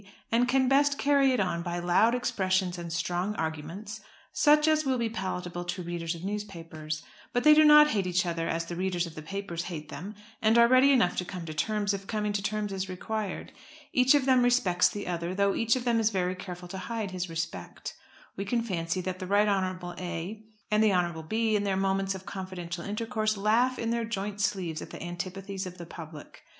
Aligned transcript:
and 0.31 0.47
can 0.47 0.67
best 0.67 0.97
carry 0.97 1.31
it 1.31 1.39
on 1.39 1.61
by 1.61 1.77
loud 1.77 2.15
expressions 2.15 2.79
and 2.79 2.91
strong 2.91 3.35
arguments 3.35 4.01
such 4.33 4.67
as 4.67 4.83
will 4.83 4.97
be 4.97 5.11
palatable 5.11 5.63
to 5.63 5.83
readers 5.83 6.15
of 6.15 6.23
newspapers; 6.23 7.03
but 7.33 7.43
they 7.43 7.53
do 7.53 7.63
not 7.63 7.89
hate 7.91 8.07
each 8.07 8.25
other 8.25 8.47
as 8.49 8.65
the 8.65 8.75
readers 8.75 9.05
of 9.05 9.13
the 9.13 9.21
papers 9.21 9.65
hate 9.65 9.89
them, 9.89 10.15
and 10.41 10.57
are 10.57 10.67
ready 10.67 10.91
enough 10.91 11.15
to 11.15 11.23
come 11.23 11.45
to 11.45 11.53
terms, 11.53 11.93
if 11.93 12.07
coming 12.07 12.33
to 12.33 12.41
terms 12.41 12.73
is 12.73 12.89
required. 12.89 13.51
Each 13.93 14.15
of 14.15 14.25
them 14.25 14.41
respects 14.41 14.89
the 14.89 15.05
other, 15.05 15.35
though 15.35 15.53
each 15.53 15.75
of 15.75 15.85
them 15.85 15.99
is 15.99 16.09
very 16.09 16.33
careful 16.33 16.67
to 16.69 16.79
hide 16.79 17.11
his 17.11 17.29
respect. 17.29 17.93
We 18.35 18.43
can 18.43 18.63
fancy 18.63 19.01
that 19.01 19.19
the 19.19 19.27
Right 19.27 19.47
Honourable 19.47 19.93
A. 19.99 20.41
and 20.71 20.83
the 20.83 20.93
Honourable 20.93 21.21
B. 21.21 21.55
in 21.55 21.63
their 21.63 21.77
moments 21.77 22.15
of 22.15 22.25
confidential 22.25 22.83
intercourse 22.83 23.37
laugh 23.37 23.77
in 23.77 23.91
their 23.91 24.05
joint 24.05 24.41
sleeves 24.41 24.81
at 24.81 24.89
the 24.89 25.03
antipathies 25.03 25.67
of 25.67 25.77
the 25.77 25.85
public. 25.85 26.41